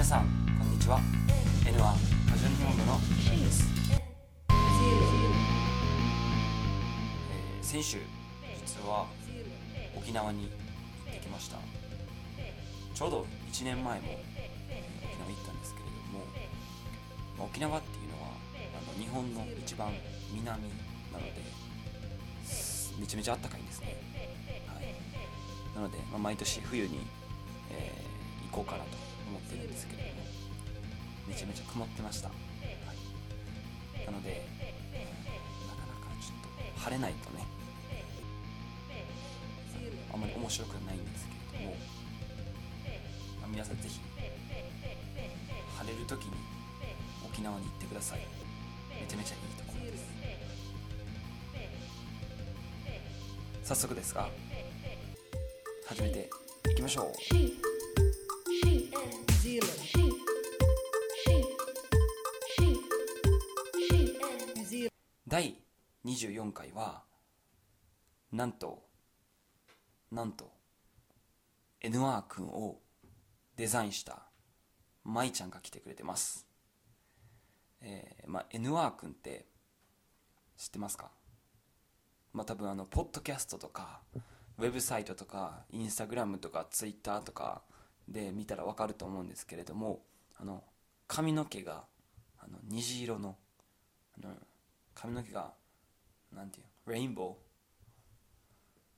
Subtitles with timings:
[0.00, 0.24] 皆さん
[0.58, 0.98] こんにちは。
[1.62, 7.98] N1 カジュアル日本語のシンです、えー先週
[8.64, 9.04] 実は
[9.94, 10.48] 沖縄に
[11.04, 11.58] 行ってきました。
[12.94, 16.24] ちょうど1年前もえー沖縄行ったんですけれども、
[17.36, 19.92] まあ沖縄っていうのはあの日本の一番
[20.32, 20.46] 南
[21.12, 21.34] なので
[22.98, 24.00] めちゃめちゃ暖かいんですね、
[24.66, 24.94] はい、
[25.74, 27.00] なので、まあ、毎年冬に、
[27.70, 28.10] えー
[28.50, 29.09] 行こうかなと。
[29.30, 30.26] 思ってるんですけれども
[31.28, 34.42] めちゃめちゃ曇ってました、はい、なので
[35.70, 37.46] なかなかちょっと晴れないとね
[40.12, 41.76] あんまり面白くないんですけれども、
[43.40, 44.00] まあ皆さんぜひ
[45.78, 46.32] 晴れる時に
[47.24, 48.18] 沖縄に行ってください。
[49.00, 50.04] めちゃめちゃいいところです。
[53.62, 54.28] 早速ですが
[55.86, 56.28] 始めて
[56.72, 57.69] いきましょう。
[65.30, 65.54] 第
[66.04, 67.02] 24回は
[68.32, 68.82] なんと
[70.10, 70.50] なんと
[71.80, 72.80] NR 君を
[73.54, 74.22] デザインした
[75.04, 76.48] 舞ちゃんが来てくれてます。
[77.80, 79.46] えー、まあ NR 君って
[80.58, 81.12] 知ってますか？
[82.32, 84.00] まあ多分あのポッドキャストとか
[84.58, 87.62] ウェブサイトとかインスタグラムとかツイッターとか
[88.08, 90.02] で見たらわかると思うんですけれども
[90.40, 90.64] あの
[91.06, 91.84] 髪の毛が
[92.40, 93.36] あの虹色の
[94.20, 94.34] あの
[94.94, 95.52] 髪の毛が
[96.32, 97.36] なんていうレインボ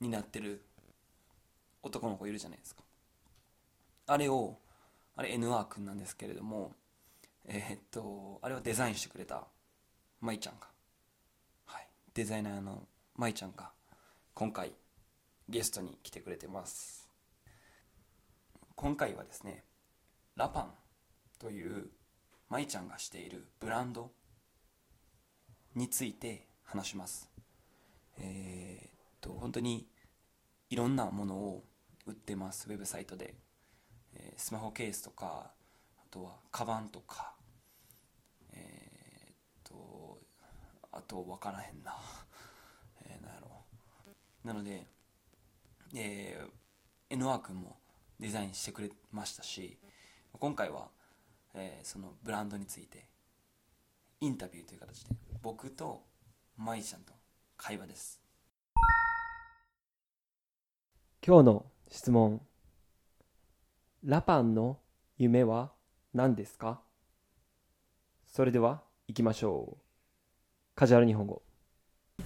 [0.00, 0.64] ーになってる
[1.82, 2.82] 男の子いるじゃないですか。
[4.06, 4.58] あれを
[5.16, 6.72] あれ NR 君なんですけれども
[7.46, 9.46] えーっとあれをデザインしてくれた
[10.20, 10.66] 舞ちゃんが。
[11.66, 11.88] はい。
[12.14, 13.70] デザイナーの舞ちゃんが
[14.34, 14.72] 今回
[15.48, 17.08] ゲストに来てくれてます。
[18.74, 19.64] 今回はですね
[20.36, 20.72] ラパン
[21.38, 21.90] という
[22.48, 24.10] 舞ちゃんがしているブランド
[25.74, 27.28] について話します。
[28.18, 28.90] えーっ
[29.20, 29.86] と本当に
[30.70, 31.64] いろんなものを
[32.06, 33.34] 売ってますウェブサイトで、
[34.14, 35.50] えースマホケースとか
[35.98, 37.34] あとはカバンとか。
[38.52, 39.34] えーっ
[39.64, 40.18] と
[40.92, 41.96] あと分からへんな。
[43.02, 43.48] えー、なんやろ。
[44.44, 44.86] なので
[45.96, 47.76] えー、NR 君も
[48.18, 49.78] デザインしてくれましたし
[50.32, 50.88] 今回は、
[51.54, 53.06] えーそのブランドについて
[54.20, 56.02] インタビューという形で僕と
[56.56, 57.12] 舞ちゃんと
[57.56, 58.20] 会話です。
[61.26, 62.40] 今日の質問。
[64.04, 64.78] ラパンの
[65.16, 65.72] 夢は
[66.12, 66.80] 何ですか？
[68.26, 69.82] それでは行きましょう。
[70.74, 71.42] カジュアル日本語。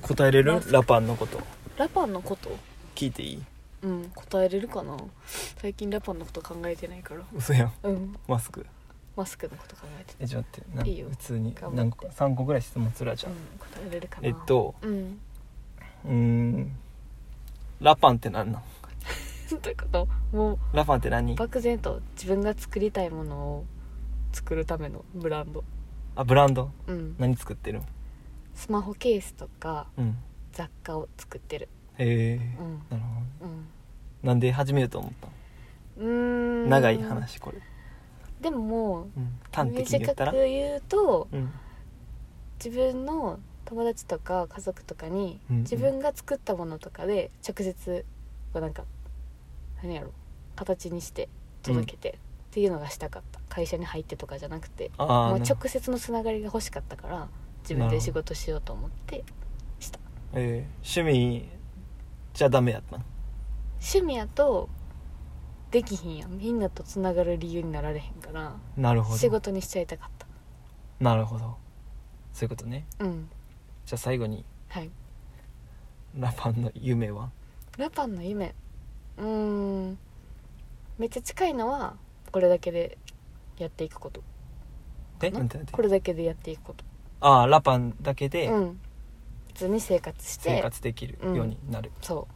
[0.02, 0.60] 答えれる？
[0.70, 1.40] ラパンのこと。
[1.76, 2.50] ラパンのこと？
[2.94, 3.42] 聞いていい？
[3.82, 4.96] うん答えれるかな？
[5.60, 7.22] 最近ラパンのこと考えてないから。
[7.34, 7.72] 嘘やん。
[7.84, 8.16] うん。
[8.26, 8.66] マスク
[9.18, 10.90] マスクのこと考えてえちょっと待って。
[10.90, 11.08] いいよ。
[11.10, 11.76] 普通に頑張って。
[11.76, 14.26] 何個か3個ぐらい質問するわじゃうん答えれるかな。
[14.26, 15.18] あえっとうん。
[16.04, 16.72] うーん
[17.80, 18.62] ラパンって何なん
[19.50, 20.08] どういうこと？
[20.36, 21.32] もラパンって何？
[21.32, 23.64] う漠然と自分が作りたいものを
[24.32, 25.64] 作るためのブランド。
[26.16, 26.70] あブランド？
[26.86, 27.16] うん。
[27.18, 27.82] 何作ってるん
[28.54, 30.16] スマホケースとかうん。
[30.52, 31.68] 雑貨を作ってる。
[31.98, 32.82] へえうん。
[32.90, 33.02] なる
[33.40, 33.46] ほど。
[33.46, 33.66] うん。
[34.22, 35.28] なんで始めようと思った
[35.98, 36.64] うーん。
[36.64, 37.58] の長い話これ、
[38.40, 40.32] でももうん、端的に言短くったら？
[40.32, 41.52] 言うとうん。
[42.64, 45.62] 自分の友達とか家族とかにうんうん。
[45.62, 48.04] 自分が作ったものとかで直接
[48.52, 48.84] こうなんか
[49.82, 50.12] 何やろ
[50.56, 51.28] 形にして
[51.62, 52.14] 届けてっ
[52.50, 53.38] ていうのがしたかった。
[53.48, 57.28] 会社に入ってとかじゃなくてあもう直接のつながりが欲しかったから
[57.62, 59.24] 自分で仕事しようと思って
[59.80, 59.98] した。
[60.34, 61.48] えー、趣味
[62.34, 63.04] じゃダメやったん？
[63.80, 64.68] 趣味やと
[65.70, 66.38] できひんやん。
[66.38, 68.56] みんなとつながる理由になられへんから。
[68.76, 69.18] なるほど。
[69.18, 70.10] 仕事にしちゃいたかっ
[71.00, 71.56] なるほど。
[72.32, 72.86] そういうことね。
[72.98, 73.28] たうん。
[73.86, 74.44] じゃあ最後に。
[74.68, 74.90] はい。
[76.18, 77.30] ラパンの夢は？
[77.76, 78.54] ラパンの夢。
[79.18, 79.26] うー
[79.90, 79.98] ん。
[80.98, 81.94] めっちゃ近いのは
[82.32, 82.98] これだけで
[83.58, 84.22] やっていくこと。
[85.20, 85.42] なえな？
[85.42, 85.72] んてなんて。
[85.72, 86.84] これだけでやっていくこと。
[87.20, 88.80] ああラパンだけでうん。
[89.48, 90.56] 普通に生活して。
[90.56, 92.26] 生活できるようになる、そ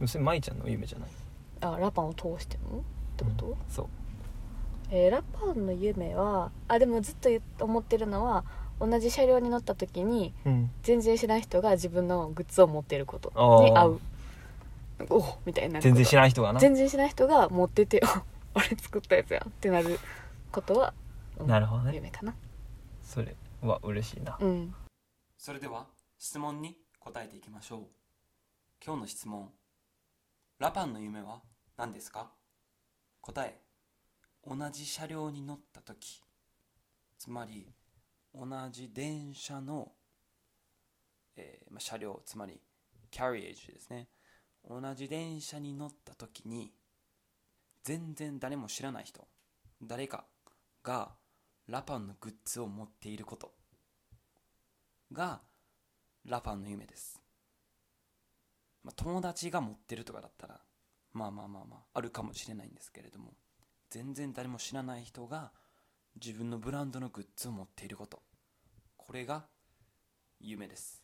[0.00, 0.06] う。
[0.06, 1.08] それ舞ちゃんの夢じゃない？
[1.60, 2.78] あラパンを通しての？
[2.78, 2.82] っ
[3.16, 3.86] てこと、うんそう。
[4.90, 7.16] えーラパンの夢はあでもずっ
[7.58, 8.44] と思ってるのは
[8.78, 10.70] 同じ車両に乗った時にうん。
[10.82, 13.30] 全然知らん人が自分のグッズを持ってること
[13.64, 14.00] に合う。
[15.10, 16.60] おみたいな全然知ららん人がな。
[16.60, 18.22] 全然知らん人が持っててあ
[18.54, 19.98] あれ作ったやつやってなる
[20.50, 20.94] ことは、
[21.38, 21.94] うんなるほどね。
[21.94, 22.34] 夢かな。
[23.02, 24.38] それは嬉しいな。
[24.40, 24.74] うん。
[25.36, 25.86] それでは
[26.18, 27.80] 質問に答えていきましょう。
[28.84, 29.50] 今日の質問
[30.58, 31.42] ラパンの夢は
[31.76, 32.30] 何ですか？
[33.20, 33.60] 答え
[34.42, 36.22] 同じ車両に乗った時。
[37.18, 37.68] つまり
[38.34, 39.92] 同じ電車の、
[41.36, 42.58] えーまあ、車両つまり
[43.10, 44.08] キャリエージですね。
[44.66, 46.72] 同じ電車に乗った時に
[47.84, 49.28] 全然誰も知らない人
[49.82, 50.24] 誰か
[50.82, 51.10] が
[51.68, 53.52] ラパンのグッズを持っていること
[55.12, 55.42] が
[56.24, 57.20] ラパンの夢です、
[58.86, 60.60] まあ、友達が持ってるとかだったら
[61.12, 63.32] まあまあまあまああるかもしれないんですけれども
[63.90, 65.50] 全然誰も知らない人が
[66.24, 68.22] 自分のブランドのグッズを持っていること。
[68.96, 69.44] これが
[70.40, 71.02] 夢です。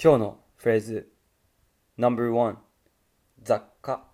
[0.00, 1.12] 今日のフレーズ
[1.98, 2.56] No.1
[3.42, 4.04] 雑貨。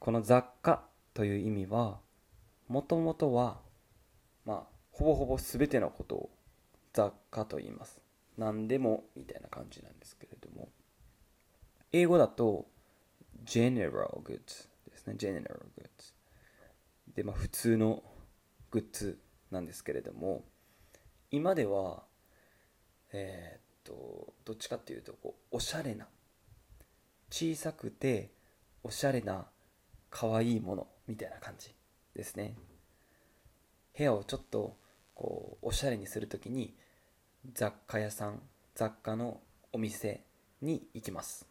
[0.00, 0.82] この雑貨
[1.14, 2.00] という意味は
[2.66, 3.60] もともとは
[4.44, 6.35] まあほぼほぼ全てのことを
[6.96, 8.00] 雑貨と言います。
[8.38, 10.70] 何でもみたいな感じなんですけれども。
[11.92, 12.66] 英語だと
[13.44, 15.14] general goods ですね。
[15.18, 15.42] general
[15.78, 16.14] goods
[17.14, 18.02] でまあ普通の
[18.70, 19.18] グッズ
[19.50, 20.42] なんですけれども。
[21.30, 22.04] 今では
[23.12, 26.08] えーっとどっちかっていうとこうおしゃれな。
[27.30, 28.30] 小さくて
[28.82, 29.44] おしゃれな
[30.08, 31.74] 可愛いものみたいな感じ
[32.14, 32.54] ですね。
[33.98, 34.78] 部屋をちょっと
[35.14, 36.74] こうおしゃれにするときに
[37.54, 38.40] 雑貨屋さん
[38.74, 39.40] 雑貨の
[39.72, 40.24] お店
[40.60, 41.46] に行きます。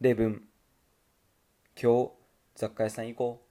[0.00, 0.42] 例文。
[1.80, 2.10] 今日
[2.54, 3.42] 雑貨屋さん行こ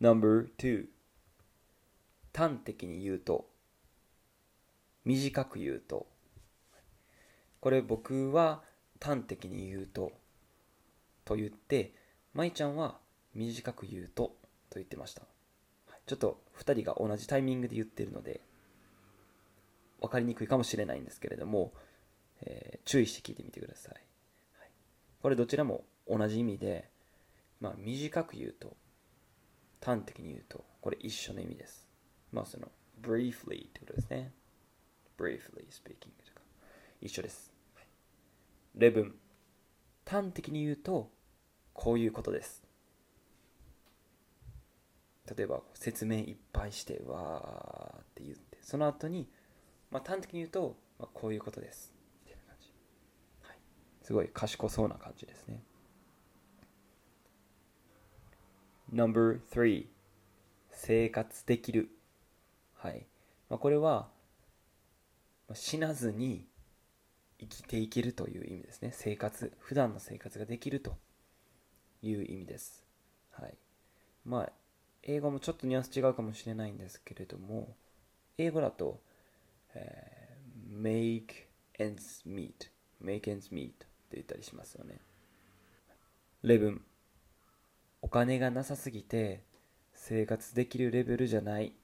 [0.00, 0.04] う。
[0.04, 0.86] No.2
[2.34, 3.46] 端的に言うと
[5.04, 6.06] 短く言うと。
[7.60, 8.62] これ僕は
[9.00, 10.12] 端的に言うと
[11.24, 11.94] と言って
[12.34, 12.98] 舞ちゃんは
[13.34, 14.24] 短く言うと
[14.68, 15.22] と言ってました。
[16.06, 18.40] ちょっと2人が同じタイミングで言ってるので
[20.00, 21.72] 分かりにくいかもしれないんですけれども、
[22.42, 23.94] えー注意して聞いてみてください、
[24.58, 24.70] はい。
[25.22, 26.88] これどちらも同じ意味で、
[27.60, 28.74] まあ、短く言うと
[29.84, 31.86] 端的に言うとこれ一緒の意味です。
[32.32, 32.68] まあその
[33.02, 34.32] briefly ってことですね。
[35.18, 36.40] briefly speaking とか。
[37.00, 37.52] 一緒です。
[38.74, 39.14] 例文。
[40.06, 41.10] 端的に言うと
[41.72, 42.62] こういうことです。
[45.36, 49.28] 例えば説明いっぱいしてわーって言ってその後に、
[49.90, 51.92] まあ、端的に言うと、まあ、こういうことです、
[54.02, 55.62] すごい賢そうな感じですね。
[58.92, 59.86] No.3
[60.72, 61.90] 生活できる。
[62.74, 63.06] はい、
[63.48, 64.08] まあ、これは
[65.54, 66.46] 死なずに
[67.38, 68.90] 生きていけるという意味ですね。
[68.92, 70.96] 生活普段の生活ができると
[72.02, 72.84] いう意味です。
[73.32, 73.54] はい。
[74.24, 74.52] まあ
[75.02, 77.74] 英語もちょっとニュアンス違うかもしれないんですけれども
[78.38, 79.00] 英語だと、
[79.74, 81.46] えー make
[81.78, 82.70] ends meet
[83.02, 85.00] make ends meet って言ったりしますよね。
[86.42, 86.82] 例文
[88.02, 89.42] お金がなさすぎて
[89.94, 91.74] 生活できるレベルじゃない。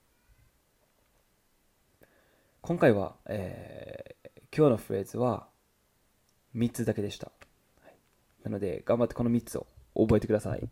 [2.62, 4.16] 今回は、えー
[4.56, 5.48] 今日のフレーズは
[6.54, 7.30] 3つだけでした、
[7.82, 7.94] はい。
[8.42, 10.66] なので頑張ってこの3つを覚えてください。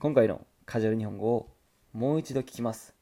[0.00, 1.54] 今回のカジュアル日本語を
[1.92, 2.92] もう一度聞きます。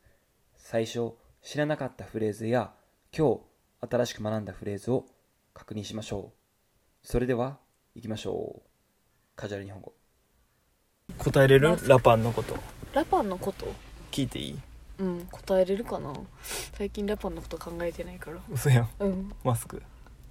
[0.56, 2.72] 最初知らなかったフレーズや
[3.16, 3.40] 今日
[3.88, 5.06] 新しく学んだフレーズを
[5.54, 7.06] 確認しましょう。
[7.06, 7.58] それでは
[7.94, 8.68] 行きましょう。
[9.36, 9.92] カジュアル日本語。
[11.16, 11.76] 答えれる？
[11.86, 12.56] ラパンのこと。
[12.92, 13.66] ラパンのこと？
[14.10, 14.58] 聞いていい？
[14.98, 16.12] うん答えれるかな？
[16.42, 18.38] 最近ラパンのこと考えてないから。
[18.50, 18.88] 嘘やん。
[18.98, 19.32] うん。
[19.44, 19.82] マスク。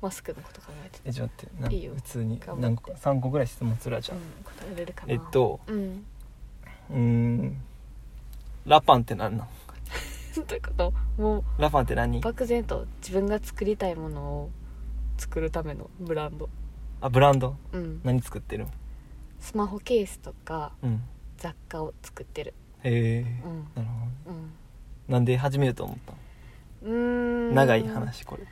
[0.02, 1.76] マスクのこと考えてえちょっと待って。
[1.76, 1.94] いいよ。
[1.96, 2.62] 普通に頑張って。
[2.62, 5.14] 何個か3個ぐらい質問するわじゃうんあ、答えれるかな。
[5.14, 6.06] えっとうん。
[6.92, 7.58] うーん。
[8.66, 9.48] ラパンって何なん？
[10.44, 10.94] ということ？
[11.18, 12.18] もラパンって何？
[12.20, 14.50] う漠然と自分が作りたいものを
[15.18, 16.50] 作るためのブランド。
[17.02, 17.56] あブランド？
[17.72, 18.02] うん。
[18.04, 18.66] 何作ってる？
[18.66, 18.68] ん
[19.40, 21.04] スマホケースとかうん。
[21.38, 22.54] 雑貨を作ってる。
[22.84, 23.42] へえ。
[23.46, 23.68] うん。
[23.76, 23.88] なる
[24.26, 24.36] ほど。
[24.36, 24.52] うん。
[25.08, 26.18] なんで始めようと思ったの？
[26.84, 27.56] うーん。
[27.56, 28.44] 長い話これ、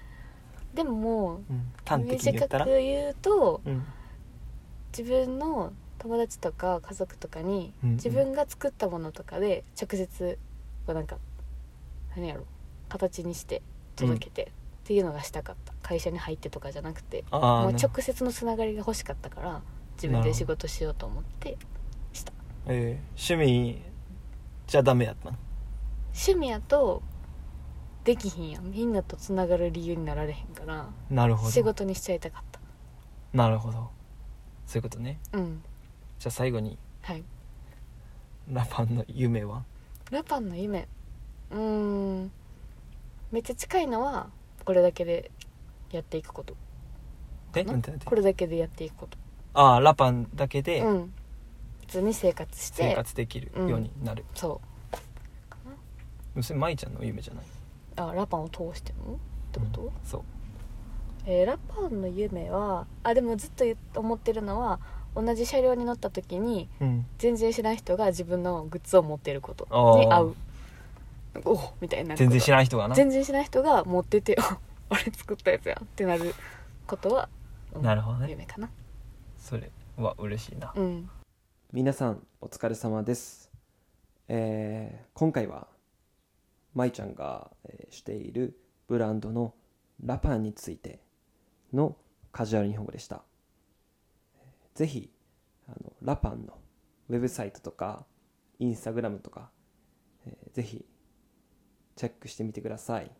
[0.74, 2.66] でももううん、端的に言短くったら？
[2.66, 3.84] 言うとうん。
[4.98, 7.90] 自分の友達とか家族とかにうん。
[7.90, 7.96] うん。
[7.96, 10.38] 自分が作ったものとかで直接
[10.86, 11.18] こうなんか
[12.16, 12.46] 何やろ
[12.90, 13.62] 形にして
[13.96, 14.48] 届けてっ
[14.84, 15.74] ていうのがしたかった。
[15.82, 19.62] 会社に入ってとかじゃなくてあもうあな直接のつながりが欲しかったから
[19.96, 21.58] 自分で仕事しようと思って
[22.14, 22.34] した。
[22.68, 23.82] えー趣味
[24.68, 25.38] じゃダメやったん？
[26.14, 27.04] 趣味やと
[28.04, 28.72] できひんやん。
[28.72, 31.52] みんなとつながる理由になられへんからなるほど。
[31.52, 32.60] 仕事にしちゃいたかった。
[33.34, 33.90] なるほど。
[34.66, 35.20] そういうことね。
[35.34, 35.62] うん。
[36.18, 37.24] じゃあ最後にはい。
[38.52, 39.64] ラパンの夢は？
[40.12, 40.88] ラパンの夢
[41.52, 42.32] うーん。
[43.32, 44.28] めっちゃ近いのは
[44.64, 45.32] これだけで
[45.92, 46.56] やっていくこと。
[47.56, 47.64] え？
[47.64, 47.74] かな？
[47.74, 48.06] なんてなんて。
[48.06, 49.18] これだけでやっていくこと。
[49.54, 51.14] ああラパンだけでうん。
[51.82, 52.90] 普通に生活して。
[52.90, 54.60] 生活できるようになる、そ
[56.36, 56.44] う。
[56.44, 57.46] それ舞ちゃんの夢じゃない？
[57.96, 59.14] あラパンを通しての？
[59.14, 59.18] っ
[59.52, 59.92] てこと、うん。
[60.04, 60.22] そう。
[61.28, 64.80] えーラパンの夢はあでもずっと言っ思ってるのは
[65.16, 67.06] 同じ車両に乗った時にうん。
[67.18, 69.66] 全然知らん人が自分のグッズを持ってること
[69.98, 70.36] に合う
[71.44, 72.16] おおみたいにな。
[72.16, 72.96] 全然知らん人がな。
[72.96, 74.58] 全然知らん人が持っててあ
[74.90, 75.84] あれ作ったやつやん。
[75.84, 76.34] ってなる
[76.88, 77.30] ことは、
[77.74, 78.30] うんなるほどね。
[78.30, 78.70] 夢かな。
[79.38, 80.72] それは嬉しいな。
[80.76, 81.10] うん。
[81.74, 83.52] 皆さんお疲れ様です、
[84.30, 85.68] えー今回は
[86.74, 89.54] 舞ちゃんが、えーしているブランドの
[90.04, 91.00] ラパンについて
[91.74, 91.98] の
[92.32, 93.24] カジュアル日本語でした。
[94.38, 95.12] えーぜひ
[95.68, 96.58] あのラパンの
[97.10, 98.06] ウェブサイトとか
[98.60, 99.50] インスタグラムとか、
[100.26, 100.86] えーぜひ
[101.96, 103.12] チェックしてみてください。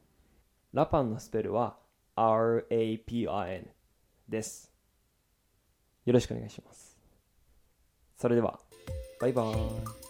[0.74, 1.78] ラパンのスペルは
[2.16, 3.68] RAPIN
[4.28, 4.72] です。
[6.06, 6.98] よろしくお願いします。
[8.18, 8.60] それでは
[9.20, 10.05] バイバーイ。